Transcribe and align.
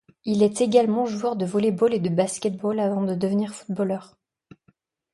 Il 0.25 0.41
est 0.41 0.61
également 0.61 1.05
joueur 1.05 1.35
de 1.35 1.45
volley-ball 1.45 1.93
et 1.93 1.99
de 1.99 2.09
basket-ball 2.09 2.79
avant 2.79 3.03
de 3.03 3.13
devenir 3.13 3.53
footballeur. 3.53 4.17